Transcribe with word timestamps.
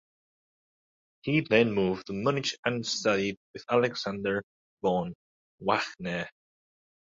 He 1.21 1.41
then 1.41 1.73
moved 1.73 2.07
to 2.07 2.13
Munich 2.13 2.57
and 2.65 2.83
studied 2.83 3.37
with 3.53 3.63
Alexander 3.69 4.43
von 4.81 5.13
Wagner. 5.59 6.27